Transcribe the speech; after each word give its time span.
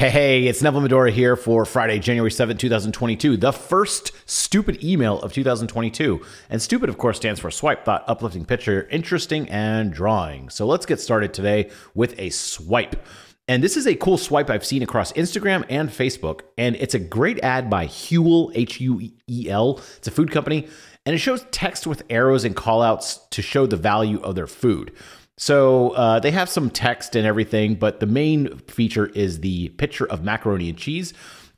Hey, 0.00 0.46
it's 0.46 0.62
Neville 0.62 0.80
Medhora 0.80 1.10
here 1.10 1.36
for 1.36 1.66
Friday, 1.66 1.98
January 1.98 2.30
7, 2.30 2.56
2022, 2.56 3.36
the 3.36 3.52
first 3.52 4.12
stupid 4.24 4.82
email 4.82 5.20
of 5.20 5.34
2022. 5.34 6.24
And 6.48 6.62
stupid, 6.62 6.88
of 6.88 6.96
course, 6.96 7.18
stands 7.18 7.38
for 7.38 7.50
swipe, 7.50 7.84
thought, 7.84 8.04
uplifting 8.08 8.46
picture, 8.46 8.88
interesting, 8.90 9.46
and 9.50 9.92
drawing. 9.92 10.48
So 10.48 10.64
let's 10.64 10.86
get 10.86 11.00
started 11.00 11.34
today 11.34 11.70
with 11.94 12.18
a 12.18 12.30
swipe. 12.30 13.04
And 13.46 13.62
this 13.62 13.76
is 13.76 13.86
a 13.86 13.94
cool 13.94 14.16
swipe 14.16 14.48
I've 14.48 14.64
seen 14.64 14.82
across 14.82 15.12
Instagram 15.12 15.66
and 15.68 15.90
Facebook. 15.90 16.44
And 16.56 16.76
it's 16.76 16.94
a 16.94 16.98
great 16.98 17.38
ad 17.40 17.68
by 17.68 17.86
Huel, 17.86 18.52
H 18.54 18.80
U 18.80 19.02
E 19.26 19.50
L. 19.50 19.82
It's 19.98 20.08
a 20.08 20.10
food 20.10 20.30
company. 20.30 20.66
And 21.04 21.14
it 21.14 21.18
shows 21.18 21.44
text 21.50 21.86
with 21.86 22.04
arrows 22.08 22.44
and 22.44 22.56
callouts 22.56 23.28
to 23.30 23.42
show 23.42 23.66
the 23.66 23.76
value 23.76 24.20
of 24.22 24.34
their 24.34 24.46
food. 24.46 24.92
So 25.40 25.92
uh, 25.92 26.20
they 26.20 26.32
have 26.32 26.50
some 26.50 26.68
text 26.68 27.16
and 27.16 27.26
everything, 27.26 27.76
but 27.76 27.98
the 27.98 28.04
main 28.04 28.58
feature 28.68 29.06
is 29.06 29.40
the 29.40 29.70
picture 29.70 30.04
of 30.04 30.22
macaroni 30.22 30.68
and 30.68 30.76
cheese. 30.76 31.14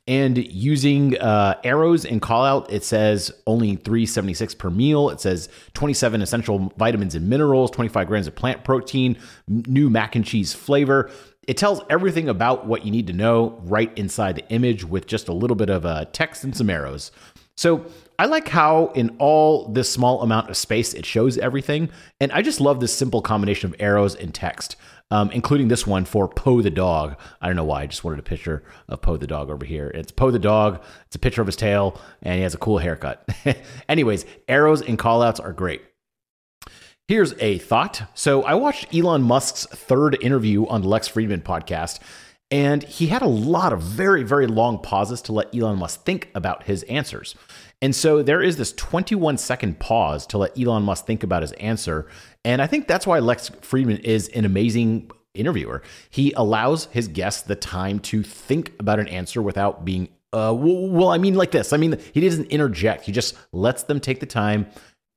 And 0.07 0.37
using 0.37 1.17
uh, 1.17 1.59
arrows 1.65 2.05
and 2.05 2.21
call 2.21 2.45
out, 2.45 2.71
it 2.71 2.85
says 2.85 3.29
only 3.45 3.75
376 3.75 4.55
per 4.55 4.69
meal. 4.69 5.09
It 5.09 5.19
says 5.19 5.49
27 5.73 6.21
essential 6.21 6.71
vitamins 6.77 7.13
and 7.13 7.29
minerals, 7.29 7.71
25 7.71 8.07
grams 8.07 8.25
of 8.25 8.35
plant 8.35 8.63
protein, 8.63 9.17
new 9.49 9.89
mac 9.89 10.15
and 10.15 10.23
cheese 10.23 10.53
flavor. 10.53 11.11
It 11.45 11.57
tells 11.57 11.81
everything 11.89 12.29
about 12.29 12.65
what 12.65 12.85
you 12.85 12.91
need 12.91 13.07
to 13.07 13.13
know 13.13 13.59
right 13.63 13.91
inside 13.97 14.37
the 14.37 14.47
image 14.47 14.85
with 14.85 15.07
just 15.07 15.27
a 15.27 15.33
little 15.33 15.57
bit 15.57 15.69
of 15.69 15.85
uh, 15.85 16.05
text 16.13 16.45
and 16.45 16.55
some 16.55 16.69
arrows. 16.69 17.11
So 17.57 17.85
I 18.19 18.25
like 18.25 18.47
how 18.47 18.91
in 18.95 19.15
all 19.19 19.67
this 19.67 19.89
small 19.89 20.21
amount 20.21 20.49
of 20.49 20.57
space 20.57 20.93
it 20.93 21.05
shows 21.05 21.37
everything, 21.37 21.89
and 22.19 22.31
I 22.31 22.41
just 22.41 22.61
love 22.61 22.79
this 22.79 22.93
simple 22.93 23.21
combination 23.21 23.69
of 23.69 23.75
arrows 23.79 24.15
and 24.15 24.33
text, 24.33 24.75
um, 25.11 25.31
including 25.31 25.67
this 25.67 25.87
one 25.87 26.05
for 26.05 26.27
Poe 26.27 26.61
the 26.61 26.69
dog. 26.69 27.19
I 27.41 27.47
don't 27.47 27.55
know 27.55 27.63
why, 27.63 27.83
I 27.83 27.87
just 27.87 28.03
wanted 28.03 28.19
a 28.19 28.23
picture 28.23 28.63
of 28.87 29.01
Poe 29.01 29.17
the 29.17 29.27
dog 29.27 29.49
over 29.49 29.65
here. 29.65 29.89
It's 29.93 30.11
Poe 30.11 30.31
the 30.31 30.39
dog. 30.39 30.83
It's 31.07 31.15
a 31.15 31.19
picture 31.19 31.41
of 31.41 31.47
his 31.47 31.55
tail, 31.55 31.99
and 32.21 32.35
he 32.35 32.41
has 32.41 32.53
a 32.53 32.59
cool 32.59 32.77
haircut. 32.77 33.27
Anyways, 33.89 34.25
arrows 34.47 34.81
and 34.81 34.97
callouts 34.97 35.43
are 35.43 35.53
great. 35.53 35.81
Here's 37.07 37.33
a 37.39 37.57
thought. 37.57 38.03
So 38.13 38.43
I 38.43 38.53
watched 38.53 38.95
Elon 38.95 39.23
Musk's 39.23 39.65
third 39.65 40.17
interview 40.21 40.65
on 40.67 40.81
the 40.81 40.87
Lex 40.87 41.09
Fridman 41.09 41.43
podcast, 41.43 41.99
and 42.53 42.83
he 42.83 43.07
had 43.07 43.23
a 43.23 43.27
lot 43.27 43.73
of 43.73 43.81
very, 43.81 44.21
very 44.21 44.45
long 44.45 44.77
pauses 44.77 45.23
to 45.23 45.33
let 45.33 45.53
Elon 45.55 45.79
Musk 45.79 46.03
think 46.03 46.29
about 46.35 46.61
his 46.65 46.83
answers. 46.83 47.33
And 47.81 47.95
so 47.95 48.21
there 48.21 48.43
is 48.43 48.57
this 48.57 48.73
21 48.73 49.39
second 49.39 49.79
pause 49.79 50.27
to 50.27 50.37
let 50.37 50.55
Elon 50.55 50.83
Musk 50.83 51.07
think 51.07 51.23
about 51.23 51.41
his 51.41 51.51
answer. 51.53 52.07
And 52.45 52.61
I 52.61 52.67
think 52.67 52.87
that's 52.87 53.07
why 53.07 53.17
Lex 53.17 53.49
Fridman 53.49 54.01
is 54.01 54.27
an 54.29 54.45
amazing 54.45 55.09
interviewer. 55.33 55.81
He 56.11 56.31
allows 56.33 56.85
his 56.91 57.07
guests 57.07 57.41
the 57.41 57.55
time 57.55 57.97
to 58.01 58.21
think 58.21 58.73
about 58.79 58.99
an 58.99 59.07
answer 59.07 59.41
without 59.41 59.83
being, 59.83 60.09
uh, 60.31 60.53
well, 60.55 61.09
I 61.09 61.17
mean, 61.17 61.33
like 61.33 61.49
this. 61.49 61.73
I 61.73 61.77
mean, 61.77 61.99
he 62.13 62.21
doesn't 62.21 62.51
interject, 62.51 63.05
he 63.05 63.11
just 63.11 63.35
lets 63.51 63.81
them 63.81 63.99
take 63.99 64.19
the 64.19 64.27
time 64.27 64.67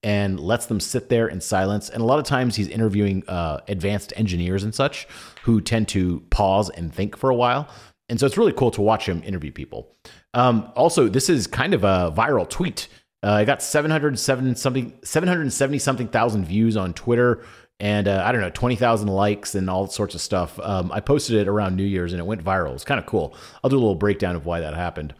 and 0.06 0.38
lets 0.38 0.66
them 0.66 0.78
sit 0.78 1.08
there 1.08 1.26
in 1.26 1.40
silence. 1.40 1.90
And 1.90 2.00
a 2.00 2.06
lot 2.06 2.20
of 2.20 2.24
times 2.24 2.54
he's 2.54 2.68
interviewing 2.68 3.24
uh, 3.26 3.58
advanced 3.66 4.12
engineers 4.14 4.62
and 4.62 4.72
such 4.72 5.08
who 5.42 5.60
tend 5.60 5.88
to 5.88 6.20
pause 6.30 6.70
and 6.70 6.94
think 6.94 7.16
for 7.16 7.28
a 7.28 7.34
while. 7.34 7.68
And 8.08 8.20
so 8.20 8.24
it's 8.24 8.38
really 8.38 8.52
cool 8.52 8.70
to 8.70 8.82
watch 8.82 9.08
him 9.08 9.20
interview 9.24 9.50
people. 9.50 9.96
Um, 10.32 10.70
also, 10.76 11.08
this 11.08 11.28
is 11.28 11.48
kind 11.48 11.74
of 11.74 11.82
a 11.82 12.14
viral 12.16 12.48
tweet. 12.48 12.86
Uh, 13.24 13.32
I 13.32 13.44
got 13.44 13.60
707 13.60 14.54
something, 14.54 14.96
770 15.02 15.78
something 15.80 16.06
thousand 16.06 16.44
views 16.44 16.76
on 16.76 16.94
Twitter 16.94 17.44
and 17.80 18.06
uh, 18.06 18.22
I 18.24 18.30
don't 18.30 18.42
know, 18.42 18.50
20,000 18.50 19.08
likes 19.08 19.56
and 19.56 19.68
all 19.68 19.88
sorts 19.88 20.14
of 20.14 20.20
stuff. 20.20 20.56
Um, 20.60 20.92
I 20.92 21.00
posted 21.00 21.34
it 21.34 21.48
around 21.48 21.74
New 21.74 21.82
Year's 21.82 22.12
and 22.12 22.20
it 22.20 22.24
went 22.26 22.44
viral. 22.44 22.74
It's 22.74 22.84
kind 22.84 23.00
of 23.00 23.06
cool. 23.06 23.34
I'll 23.64 23.70
do 23.70 23.76
a 23.76 23.80
little 23.80 23.96
breakdown 23.96 24.36
of 24.36 24.46
why 24.46 24.60
that 24.60 24.74
happened. 24.74 25.14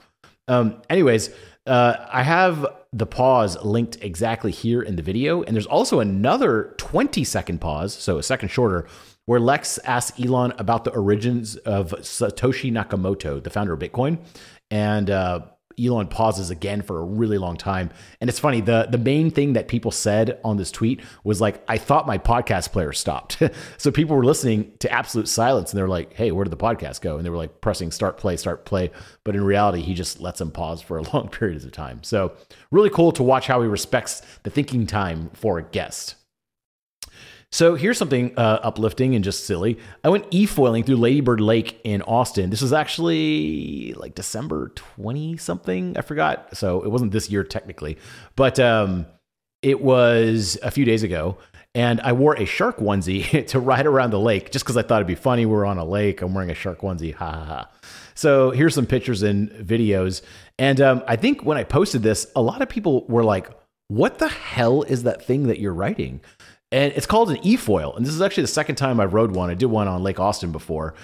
Um, 0.47 0.81
anyways, 0.89 1.31
uh, 1.67 2.07
I 2.13 2.23
have 2.23 2.67
the 2.93 3.07
pause 3.07 3.63
linked 3.63 3.99
exactly 4.01 4.51
here 4.51 4.83
in 4.83 4.97
the 4.97 5.03
video. 5.03 5.43
And 5.43 5.55
there's 5.55 5.67
also 5.67 6.01
another 6.01 6.75
20 6.79 7.25
second 7.25 7.61
pause, 7.61 7.95
so 7.95 8.19
a 8.19 8.23
second 8.23 8.49
shorter, 8.49 8.87
where 9.27 9.41
Lex 9.41 9.79
asks 9.79 10.19
Elon 10.19 10.53
about 10.59 10.85
the 10.85 10.93
origins 10.93 11.57
of 11.57 11.91
Satoshi 11.91 12.73
Nakamoto, 12.73 13.43
the 13.43 13.51
founder 13.51 13.75
of 13.75 13.81
Bitcoin. 13.81 14.19
And 14.71 15.11
uh, 15.11 15.41
Elon 15.83 16.09
pauses 16.09 16.51
again 16.51 16.83
for 16.83 16.99
a 16.99 17.05
really 17.05 17.39
long 17.39 17.57
time. 17.57 17.91
And 18.21 18.31
it's 18.31 18.39
funny, 18.39 18.61
the 18.61 18.89
the 18.91 18.99
main 18.99 19.31
thing 19.31 19.53
that 19.55 19.69
people 19.69 19.91
said 19.91 20.39
on 20.45 20.57
this 20.57 20.71
tweet 20.71 21.03
was 21.25 21.41
like, 21.41 21.63
I 21.69 21.79
thought 21.79 22.07
my 22.07 22.19
podcast 22.19 22.73
player 22.73 22.93
stopped. 22.93 23.43
so 23.77 23.91
people 23.91 24.17
were 24.17 24.25
listening 24.25 24.73
to 24.81 24.91
absolute 24.91 25.29
silence 25.29 25.73
and 25.73 25.79
they're 25.79 25.89
like, 25.89 26.15
hey, 26.15 26.31
where 26.33 26.45
did 26.45 26.51
the 26.51 26.57
podcast 26.57 27.01
go? 27.01 27.17
And 27.17 27.25
they 27.25 27.31
were 27.31 27.37
like 27.37 27.61
pressing 27.61 27.91
start 27.91 28.19
play, 28.19 28.37
start 28.37 28.65
play. 28.65 28.91
But 29.25 29.37
in 29.37 29.45
reality, 29.45 29.83
he 29.83 29.95
just 29.95 30.21
lets 30.21 30.39
them 30.39 30.51
pause 30.51 30.81
for 30.81 30.99
a 30.99 31.03
long 31.15 31.29
period 31.29 31.63
of 31.63 31.73
time. 31.73 32.03
So 32.03 32.33
really 32.71 32.91
cool 32.91 33.13
to 33.13 33.23
watch 33.23 33.47
how 33.47 33.63
he 33.63 33.69
respects 33.69 34.23
the 34.43 34.51
thinking 34.51 34.87
time 34.87 35.31
for 35.35 35.59
a 35.59 35.63
guest. 35.63 36.17
So 37.53 37.75
here's 37.75 37.97
something 37.97 38.37
uh, 38.37 38.61
uplifting 38.63 39.15
and 39.15 39.25
just 39.25 39.47
silly. 39.47 39.79
I 40.05 40.09
went 40.09 40.27
e-foiling 40.31 40.85
through 40.85 40.97
Ladybird 40.97 41.41
Lake 41.41 41.81
in 41.85 42.03
Austin. 42.03 42.51
This 42.51 42.61
was 42.61 42.73
actually 42.73 43.95
like 43.95 44.15
December 44.15 44.73
20 44.75 45.37
something. 45.37 45.97
I 45.97 46.03
forgot. 46.03 46.57
So 46.57 46.83
it 46.83 46.91
wasn't 46.91 47.13
this 47.13 47.31
year 47.31 47.45
technically, 47.45 47.99
but 48.35 48.59
um, 48.59 49.07
it 49.63 49.81
was 49.81 50.59
a 50.63 50.71
few 50.71 50.85
days 50.85 51.03
ago. 51.03 51.39
And 51.75 52.01
I 52.01 52.13
wore 52.13 52.35
a 52.37 52.47
shark 52.47 52.79
onesie 52.79 53.47
to 53.49 53.61
ride 53.61 53.87
around 53.87 54.11
the 54.11 54.19
lake 54.19 54.51
just 54.51 54.65
because 54.65 54.77
I 54.77 54.83
thought 54.83 54.97
it'd 54.97 55.07
be 55.07 55.15
funny. 55.15 55.47
We're 55.47 55.67
on 55.67 55.79
a 55.79 55.85
lake. 55.85 56.23
I'm 56.23 56.35
wearing 56.35 56.51
a 56.51 56.55
shark 56.55 56.81
onesie. 56.81 57.15
Ha 57.15 57.31
ha 57.31 57.45
ha. 57.45 57.71
So 58.15 58.51
here's 58.51 58.75
some 58.75 58.87
pictures 58.87 59.23
and 59.23 59.51
videos. 59.51 60.23
And 60.59 60.81
um, 60.81 61.05
I 61.07 61.17
think 61.17 61.45
when 61.45 61.59
I 61.59 61.65
posted 61.65 62.03
this, 62.03 62.27
a 62.35 62.41
lot 62.41 62.63
of 62.63 62.69
people 62.69 63.05
were 63.09 63.25
like, 63.25 63.51
what 63.89 64.19
the 64.19 64.29
hell 64.29 64.83
is 64.83 65.03
that 65.03 65.25
thing 65.25 65.49
that 65.49 65.61
you're 65.61 65.75
writing? 65.75 66.21
And 66.73 66.93
it's 66.95 67.07
called 67.07 67.31
an 67.31 67.39
e-foil. 67.43 67.95
And 67.97 68.05
this 68.05 68.15
is 68.15 68.23
actually 68.23 68.43
the 68.43 68.49
second 68.49 68.77
time 68.77 69.01
I 69.01 69.05
rode 69.05 69.35
one. 69.35 69.51
I 69.51 69.55
did 69.55 69.67
one 69.67 69.89
on 69.89 70.03
Lake 70.03 70.19
Austin 70.21 70.53
before, 70.53 70.95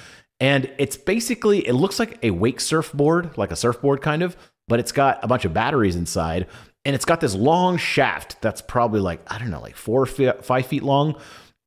and 0.41 0.71
it's 0.79 0.97
basically 0.97 1.67
it 1.67 1.75
looks 1.75 1.99
like 1.99 2.19
a 2.23 2.31
wake 2.31 2.61
surfboard, 2.61 3.37
like 3.39 3.51
a 3.51 3.57
surfboard 3.57 4.03
kind 4.03 4.23
of, 4.23 4.37
but 4.69 4.81
it's 4.81 4.93
got 4.93 5.23
a 5.23 5.29
bunch 5.29 5.45
of 5.45 5.55
batteries 5.55 5.97
inside, 5.97 6.47
and 6.85 6.95
it's 6.95 7.05
got 7.05 7.21
this 7.21 7.35
long 7.35 7.77
shaft 7.77 8.41
that's 8.41 8.61
probably 8.61 9.01
like 9.01 9.21
I 9.33 9.39
don't 9.39 9.51
know, 9.51 9.61
like 9.61 9.77
four 9.77 10.07
feet, 10.07 10.45
five 10.45 10.67
feet 10.67 10.83
long, 10.83 11.15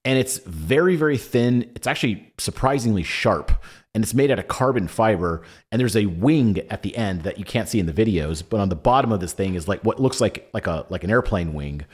and 0.03 0.19
it's 0.19 0.39
very 0.39 0.95
very 0.95 1.17
thin. 1.17 1.72
It's 1.75 1.88
actually 1.88 2.34
surprisingly 2.38 3.03
sharp. 3.03 3.51
And 3.94 4.03
it's 4.03 4.13
made 4.13 4.29
out 4.29 4.39
of 4.39 4.50
carbon 4.50 4.89
fiber, 4.89 5.41
and 5.72 5.79
there's 5.79 5.95
a 5.95 6.07
wing 6.07 6.59
at 6.69 6.84
the 6.84 6.97
end 6.97 7.22
that 7.22 7.39
you 7.39 7.45
can't 7.45 7.69
see 7.69 7.79
in 7.79 7.85
the 7.85 7.94
videos. 7.94 8.44
But 8.47 8.59
on 8.59 8.67
the 8.67 8.75
bottom 8.75 9.13
of 9.13 9.22
this 9.22 9.31
thing 9.31 9.55
is 9.55 9.69
like 9.69 9.85
what 9.85 10.01
looks 10.01 10.19
like 10.19 10.50
like 10.53 10.67
a 10.67 10.85
like 10.89 11.05
an 11.05 11.11
airplane 11.11 11.53
wing, 11.53 11.85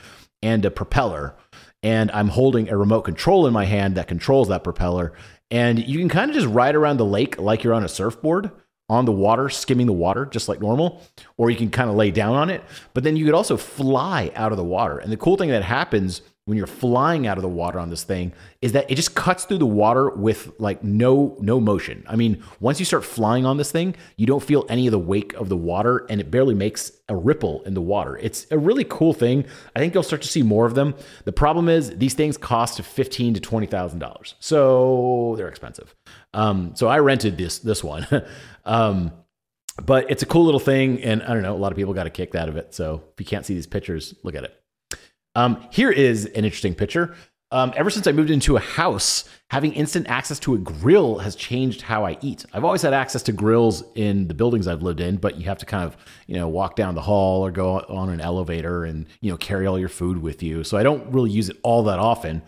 and 0.42 0.64
a 0.64 0.70
propeller 0.72 1.36
and 1.82 2.10
I'm 2.12 2.28
holding 2.28 2.68
a 2.68 2.76
remote 2.76 3.02
control 3.02 3.46
in 3.46 3.52
my 3.52 3.64
hand 3.64 3.96
that 3.96 4.08
controls 4.08 4.48
that 4.48 4.64
propeller. 4.64 5.12
And 5.50 5.78
you 5.78 5.98
can 5.98 6.08
kind 6.08 6.30
of 6.30 6.34
just 6.34 6.46
ride 6.46 6.74
around 6.74 6.96
the 6.96 7.04
lake 7.04 7.38
like 7.38 7.62
you're 7.64 7.74
on 7.74 7.84
a 7.84 7.88
surfboard 7.88 8.50
on 8.88 9.04
the 9.04 9.12
water, 9.12 9.48
skimming 9.48 9.86
the 9.86 9.92
water 9.92 10.26
just 10.26 10.48
like 10.48 10.60
normal, 10.60 11.02
or 11.36 11.50
you 11.50 11.56
can 11.56 11.70
kind 11.70 11.90
of 11.90 11.96
lay 11.96 12.10
down 12.10 12.34
on 12.34 12.50
it. 12.50 12.62
But 12.94 13.04
then 13.04 13.16
you 13.16 13.24
could 13.24 13.34
also 13.34 13.56
fly 13.56 14.30
out 14.34 14.52
of 14.52 14.58
the 14.58 14.64
water. 14.64 14.98
And 14.98 15.10
the 15.10 15.16
cool 15.16 15.36
thing 15.36 15.50
that 15.50 15.62
happens 15.62 16.22
when 16.44 16.58
you're 16.58 16.66
flying 16.66 17.26
out 17.28 17.38
of 17.38 17.42
the 17.42 17.48
water 17.48 17.78
on 17.78 17.88
this 17.88 18.02
thing 18.02 18.32
is 18.60 18.72
that 18.72 18.90
it 18.90 18.96
just 18.96 19.14
cuts 19.14 19.44
through 19.44 19.58
the 19.58 19.66
water 19.66 20.10
with 20.10 20.52
like 20.58 20.82
no 20.82 21.36
no 21.40 21.60
motion. 21.60 22.04
I 22.08 22.16
mean, 22.16 22.42
once 22.58 22.80
you 22.80 22.84
start 22.84 23.04
flying 23.04 23.46
on 23.46 23.58
this 23.58 23.70
thing, 23.70 23.94
you 24.16 24.26
don't 24.26 24.42
feel 24.42 24.66
any 24.68 24.88
of 24.88 24.90
the 24.90 24.98
wake 24.98 25.34
of 25.34 25.48
the 25.48 25.56
water 25.56 26.04
and 26.10 26.20
it 26.20 26.32
barely 26.32 26.54
makes 26.54 26.90
a 27.08 27.14
ripple 27.14 27.62
in 27.62 27.74
the 27.74 27.80
water. 27.80 28.16
It's 28.16 28.46
a 28.50 28.58
really 28.58 28.84
cool 28.84 29.14
thing. 29.14 29.44
I 29.76 29.78
think 29.78 29.94
you'll 29.94 30.02
start 30.02 30.22
to 30.22 30.28
see 30.28 30.42
more 30.42 30.66
of 30.66 30.74
them. 30.74 30.94
The 31.24 31.32
problem 31.32 31.68
is 31.68 31.96
these 31.96 32.14
things 32.14 32.36
cost 32.36 32.80
fifteen 32.82 33.34
to 33.34 33.40
twenty 33.40 33.66
thousand 33.66 34.00
dollars, 34.00 34.34
so 34.40 35.34
they're 35.36 35.48
expensive. 35.48 35.94
Um, 36.34 36.72
so 36.74 36.88
I 36.88 36.98
rented 36.98 37.38
this 37.38 37.60
this 37.60 37.84
one. 37.84 38.06
um, 38.64 39.12
but 39.80 40.10
it's 40.10 40.22
a 40.22 40.26
cool 40.26 40.44
little 40.44 40.60
thing, 40.60 41.02
and 41.02 41.22
I 41.22 41.28
don't 41.28 41.42
know. 41.42 41.54
A 41.54 41.56
lot 41.56 41.72
of 41.72 41.76
people 41.76 41.94
got 41.94 42.06
a 42.06 42.10
kick 42.10 42.34
out 42.34 42.48
of 42.48 42.56
it. 42.56 42.74
So 42.74 43.04
if 43.12 43.20
you 43.20 43.26
can't 43.26 43.46
see 43.46 43.54
these 43.54 43.66
pictures, 43.66 44.14
look 44.22 44.34
at 44.34 44.44
it. 44.44 44.61
Um, 45.34 45.66
here 45.70 45.90
is 45.90 46.26
an 46.26 46.44
interesting 46.44 46.74
picture. 46.74 47.14
Um, 47.50 47.72
ever 47.76 47.90
since 47.90 48.06
I 48.06 48.12
moved 48.12 48.30
into 48.30 48.56
a 48.56 48.60
house, 48.60 49.28
having 49.50 49.74
instant 49.74 50.08
access 50.08 50.38
to 50.40 50.54
a 50.54 50.58
grill 50.58 51.18
has 51.18 51.36
changed 51.36 51.82
how 51.82 52.06
I 52.06 52.16
eat. 52.22 52.46
I've 52.54 52.64
always 52.64 52.80
had 52.80 52.94
access 52.94 53.22
to 53.24 53.32
grills 53.32 53.84
in 53.94 54.26
the 54.26 54.32
buildings 54.32 54.66
I've 54.66 54.82
lived 54.82 55.00
in, 55.00 55.16
but 55.16 55.36
you 55.36 55.44
have 55.44 55.58
to 55.58 55.66
kind 55.66 55.84
of, 55.84 55.94
you 56.26 56.34
know, 56.34 56.48
walk 56.48 56.76
down 56.76 56.94
the 56.94 57.02
hall 57.02 57.44
or 57.44 57.50
go 57.50 57.80
on 57.80 58.08
an 58.08 58.22
elevator 58.22 58.84
and, 58.84 59.06
you 59.20 59.30
know, 59.30 59.36
carry 59.36 59.66
all 59.66 59.78
your 59.78 59.90
food 59.90 60.22
with 60.22 60.42
you. 60.42 60.64
So 60.64 60.78
I 60.78 60.82
don't 60.82 61.12
really 61.12 61.30
use 61.30 61.50
it 61.50 61.58
all 61.62 61.82
that 61.84 61.98
often. 61.98 62.40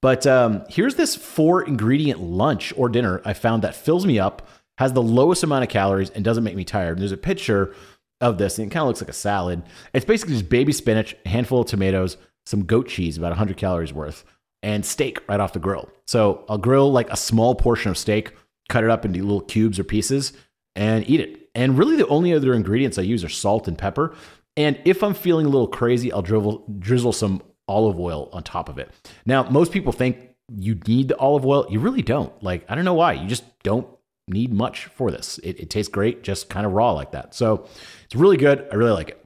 But 0.00 0.26
um, 0.26 0.64
here's 0.68 0.96
this 0.96 1.14
four 1.14 1.62
ingredient 1.62 2.20
lunch 2.20 2.72
or 2.76 2.88
dinner 2.88 3.22
I 3.24 3.34
found 3.34 3.62
that 3.62 3.76
fills 3.76 4.06
me 4.06 4.18
up, 4.18 4.48
has 4.78 4.92
the 4.92 5.02
lowest 5.02 5.44
amount 5.44 5.62
of 5.62 5.70
calories, 5.70 6.10
and 6.10 6.24
doesn't 6.24 6.42
make 6.42 6.56
me 6.56 6.64
tired. 6.64 6.92
And 6.92 7.00
there's 7.00 7.12
a 7.12 7.16
picture 7.16 7.76
of 8.20 8.38
this, 8.38 8.58
and 8.58 8.66
it 8.66 8.74
kind 8.74 8.82
of 8.82 8.88
looks 8.88 9.00
like 9.00 9.10
a 9.10 9.14
salad. 9.14 9.62
It's 9.92 10.04
basically 10.04 10.34
just 10.34 10.48
baby 10.48 10.72
spinach, 10.72 11.14
a 11.24 11.28
handful 11.28 11.60
of 11.60 11.66
tomatoes, 11.66 12.16
some 12.46 12.64
goat 12.64 12.88
cheese, 12.88 13.16
about 13.16 13.30
100 13.30 13.56
calories 13.56 13.92
worth, 13.92 14.24
and 14.62 14.84
steak 14.84 15.20
right 15.28 15.40
off 15.40 15.52
the 15.52 15.58
grill. 15.58 15.88
So 16.06 16.44
I'll 16.48 16.58
grill 16.58 16.90
like 16.90 17.10
a 17.10 17.16
small 17.16 17.54
portion 17.54 17.90
of 17.90 17.98
steak, 17.98 18.34
cut 18.68 18.84
it 18.84 18.90
up 18.90 19.04
into 19.04 19.22
little 19.22 19.40
cubes 19.40 19.78
or 19.78 19.84
pieces, 19.84 20.32
and 20.74 21.08
eat 21.08 21.20
it. 21.20 21.50
And 21.54 21.78
really, 21.78 21.96
the 21.96 22.06
only 22.08 22.32
other 22.32 22.54
ingredients 22.54 22.98
I 22.98 23.02
use 23.02 23.24
are 23.24 23.28
salt 23.28 23.68
and 23.68 23.76
pepper. 23.76 24.14
And 24.56 24.80
if 24.84 25.02
I'm 25.02 25.14
feeling 25.14 25.46
a 25.46 25.48
little 25.48 25.68
crazy, 25.68 26.12
I'll 26.12 26.22
drizzle, 26.22 26.64
drizzle 26.78 27.12
some 27.12 27.42
olive 27.68 28.00
oil 28.00 28.28
on 28.32 28.42
top 28.42 28.68
of 28.68 28.78
it. 28.78 28.90
Now, 29.26 29.44
most 29.44 29.72
people 29.72 29.92
think 29.92 30.30
you 30.56 30.78
need 30.86 31.08
the 31.08 31.16
olive 31.18 31.44
oil. 31.44 31.66
You 31.68 31.80
really 31.80 32.02
don't. 32.02 32.32
Like, 32.42 32.64
I 32.68 32.74
don't 32.74 32.84
know 32.84 32.94
why. 32.94 33.12
You 33.12 33.28
just 33.28 33.44
don't 33.62 33.86
need 34.28 34.52
much 34.52 34.86
for 34.86 35.10
this. 35.10 35.38
It, 35.38 35.60
it 35.60 35.70
tastes 35.70 35.90
great, 35.90 36.22
just 36.22 36.48
kind 36.48 36.66
of 36.66 36.72
raw 36.72 36.92
like 36.92 37.12
that. 37.12 37.34
So 37.34 37.66
it's 38.04 38.14
really 38.14 38.36
good. 38.36 38.66
I 38.70 38.74
really 38.74 38.92
like 38.92 39.10
it. 39.10 39.24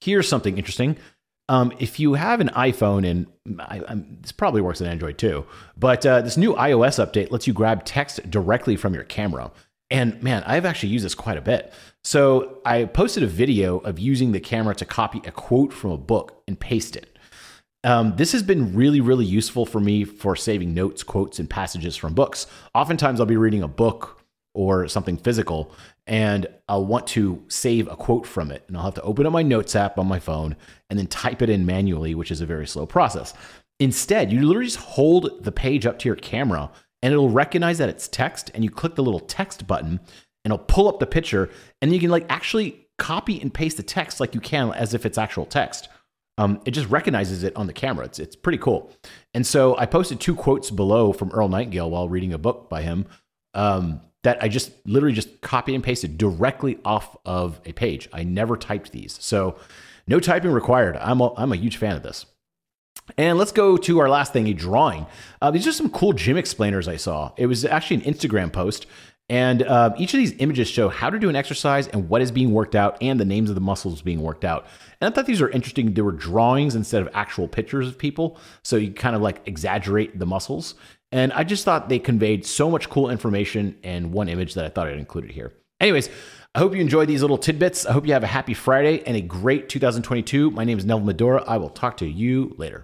Here's 0.00 0.28
something 0.28 0.58
interesting. 0.58 0.96
Um, 1.48 1.72
if 1.78 2.00
you 2.00 2.14
have 2.14 2.40
an 2.40 2.48
iPhone, 2.48 3.08
and 3.08 3.26
I, 3.60 3.82
this 4.20 4.32
probably 4.32 4.62
works 4.62 4.80
on 4.80 4.86
Android 4.86 5.18
too, 5.18 5.44
but 5.76 6.04
uh, 6.06 6.22
this 6.22 6.36
new 6.36 6.54
iOS 6.54 7.04
update 7.04 7.30
lets 7.30 7.46
you 7.46 7.52
grab 7.52 7.84
text 7.84 8.30
directly 8.30 8.76
from 8.76 8.94
your 8.94 9.04
camera. 9.04 9.52
And 9.90 10.22
man, 10.22 10.42
I've 10.46 10.64
actually 10.64 10.88
used 10.88 11.04
this 11.04 11.14
quite 11.14 11.36
a 11.36 11.42
bit. 11.42 11.72
So 12.02 12.60
I 12.64 12.86
posted 12.86 13.22
a 13.22 13.26
video 13.26 13.78
of 13.78 13.98
using 13.98 14.32
the 14.32 14.40
camera 14.40 14.74
to 14.76 14.84
copy 14.84 15.20
a 15.26 15.30
quote 15.30 15.72
from 15.72 15.90
a 15.90 15.98
book 15.98 16.42
and 16.48 16.58
paste 16.58 16.96
it. 16.96 17.18
Um, 17.84 18.16
this 18.16 18.32
has 18.32 18.42
been 18.42 18.74
really, 18.74 19.00
really 19.00 19.26
useful 19.26 19.66
for 19.66 19.78
me 19.78 20.04
for 20.04 20.34
saving 20.34 20.72
notes, 20.72 21.02
quotes, 21.02 21.38
and 21.38 21.48
passages 21.48 21.96
from 21.96 22.14
books. 22.14 22.46
Oftentimes, 22.74 23.20
I'll 23.20 23.26
be 23.26 23.36
reading 23.36 23.62
a 23.62 23.68
book 23.68 24.22
or 24.54 24.88
something 24.88 25.16
physical, 25.16 25.70
and 26.06 26.46
I'll 26.68 26.86
want 26.86 27.06
to 27.08 27.44
save 27.48 27.88
a 27.88 27.96
quote 27.96 28.26
from 28.26 28.50
it. 28.50 28.64
And 28.68 28.76
I'll 28.76 28.84
have 28.84 28.94
to 28.94 29.02
open 29.02 29.26
up 29.26 29.32
my 29.32 29.42
notes 29.42 29.76
app 29.76 29.98
on 29.98 30.06
my 30.06 30.18
phone 30.18 30.56
and 30.88 30.98
then 30.98 31.08
type 31.08 31.42
it 31.42 31.50
in 31.50 31.66
manually, 31.66 32.14
which 32.14 32.30
is 32.30 32.40
a 32.40 32.46
very 32.46 32.66
slow 32.66 32.86
process. 32.86 33.34
Instead, 33.80 34.32
you 34.32 34.46
literally 34.46 34.66
just 34.66 34.78
hold 34.78 35.44
the 35.44 35.52
page 35.52 35.84
up 35.84 35.98
to 35.98 36.08
your 36.08 36.16
camera 36.16 36.70
and 37.02 37.12
it'll 37.12 37.28
recognize 37.28 37.78
that 37.78 37.90
it's 37.90 38.08
text, 38.08 38.50
and 38.54 38.64
you 38.64 38.70
click 38.70 38.94
the 38.94 39.02
little 39.02 39.20
text 39.20 39.66
button 39.66 40.00
and 40.44 40.52
it'll 40.52 40.58
pull 40.58 40.88
up 40.88 41.00
the 41.00 41.06
picture, 41.06 41.50
and 41.82 41.92
you 41.92 42.00
can 42.00 42.10
like 42.10 42.24
actually 42.30 42.86
copy 42.96 43.40
and 43.42 43.52
paste 43.52 43.76
the 43.76 43.82
text 43.82 44.20
like 44.20 44.34
you 44.34 44.40
can 44.40 44.72
as 44.72 44.94
if 44.94 45.04
it's 45.04 45.18
actual 45.18 45.44
text. 45.44 45.88
Um, 46.36 46.60
it 46.64 46.72
just 46.72 46.88
recognizes 46.88 47.44
it 47.44 47.54
on 47.56 47.66
the 47.66 47.72
camera. 47.72 48.06
It's 48.06 48.18
it's 48.18 48.36
pretty 48.36 48.58
cool. 48.58 48.90
And 49.34 49.46
so 49.46 49.76
I 49.78 49.86
posted 49.86 50.20
two 50.20 50.34
quotes 50.34 50.70
below 50.70 51.12
from 51.12 51.30
Earl 51.30 51.48
Nightingale 51.48 51.90
while 51.90 52.08
reading 52.08 52.32
a 52.32 52.38
book 52.38 52.68
by 52.68 52.82
him. 52.82 53.06
Um, 53.54 54.00
that 54.24 54.42
I 54.42 54.48
just 54.48 54.72
literally 54.86 55.14
just 55.14 55.40
copied 55.42 55.74
and 55.74 55.84
pasted 55.84 56.18
directly 56.18 56.78
off 56.84 57.16
of 57.24 57.60
a 57.66 57.72
page. 57.72 58.08
I 58.12 58.24
never 58.24 58.56
typed 58.56 58.90
these. 58.90 59.16
So 59.20 59.56
no 60.06 60.18
typing 60.18 60.50
required. 60.50 60.96
I'm 60.96 61.20
a, 61.20 61.32
I'm 61.34 61.52
a 61.52 61.56
huge 61.56 61.76
fan 61.76 61.94
of 61.94 62.02
this. 62.02 62.26
And 63.18 63.38
let's 63.38 63.52
go 63.52 63.76
to 63.76 63.98
our 63.98 64.08
last 64.08 64.32
thing, 64.32 64.48
a 64.48 64.54
drawing. 64.54 65.06
Uh, 65.42 65.50
these 65.50 65.66
are 65.66 65.72
some 65.72 65.90
cool 65.90 66.14
gym 66.14 66.38
explainers 66.38 66.88
I 66.88 66.96
saw. 66.96 67.32
It 67.36 67.46
was 67.46 67.66
actually 67.66 67.96
an 67.96 68.14
Instagram 68.14 68.50
post. 68.50 68.86
And 69.28 69.62
uh, 69.62 69.94
each 69.96 70.12
of 70.12 70.18
these 70.18 70.34
images 70.38 70.68
show 70.68 70.90
how 70.90 71.08
to 71.08 71.18
do 71.18 71.30
an 71.30 71.36
exercise 71.36 71.88
and 71.88 72.08
what 72.08 72.20
is 72.20 72.30
being 72.30 72.52
worked 72.52 72.74
out 72.74 72.98
and 73.00 73.18
the 73.18 73.24
names 73.24 73.48
of 73.48 73.54
the 73.54 73.60
muscles 73.60 74.02
being 74.02 74.20
worked 74.20 74.44
out. 74.44 74.66
And 75.00 75.10
I 75.10 75.14
thought 75.14 75.26
these 75.26 75.40
were 75.40 75.48
interesting. 75.48 75.94
They 75.94 76.02
were 76.02 76.12
drawings 76.12 76.74
instead 76.74 77.00
of 77.00 77.08
actual 77.14 77.48
pictures 77.48 77.88
of 77.88 77.96
people. 77.96 78.38
So 78.62 78.76
you 78.76 78.92
kind 78.92 79.16
of 79.16 79.22
like 79.22 79.40
exaggerate 79.46 80.18
the 80.18 80.26
muscles. 80.26 80.74
And 81.10 81.32
I 81.32 81.44
just 81.44 81.64
thought 81.64 81.88
they 81.88 82.00
conveyed 82.00 82.44
so 82.44 82.70
much 82.70 82.90
cool 82.90 83.08
information 83.08 83.76
in 83.82 84.12
one 84.12 84.28
image 84.28 84.54
that 84.54 84.64
I 84.64 84.68
thought 84.68 84.88
I'd 84.88 84.98
include 84.98 85.30
here. 85.30 85.54
Anyways, 85.80 86.10
I 86.54 86.58
hope 86.58 86.74
you 86.74 86.80
enjoyed 86.80 87.08
these 87.08 87.22
little 87.22 87.38
tidbits. 87.38 87.86
I 87.86 87.92
hope 87.92 88.06
you 88.06 88.12
have 88.12 88.24
a 88.24 88.28
happy 88.28 88.54
Friday 88.54 89.02
and 89.06 89.16
a 89.16 89.20
great 89.20 89.68
2022. 89.68 90.50
My 90.50 90.64
name 90.64 90.78
is 90.78 90.84
Neville 90.84 91.06
Medhora. 91.06 91.44
I 91.46 91.56
will 91.56 91.70
talk 91.70 91.96
to 91.98 92.06
you 92.06 92.54
later. 92.58 92.82